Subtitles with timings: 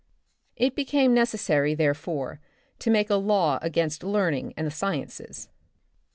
[0.55, 2.39] It became necessary, therefore,
[2.79, 5.47] to make a law against learning and the sciences.